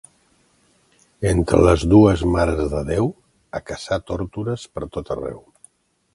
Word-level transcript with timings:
Entre 1.31 1.59
les 1.67 1.85
dues 1.91 2.23
Mares 2.37 2.65
de 2.73 2.81
Déu, 2.89 3.11
a 3.61 3.63
caçar 3.69 4.01
tórtores 4.09 4.67
per 4.79 4.89
tot 4.99 5.15
arreu. 5.19 5.41